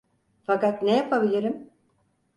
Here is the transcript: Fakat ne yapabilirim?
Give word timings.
Fakat 0.45 0.81
ne 0.81 0.97
yapabilirim? 0.97 1.69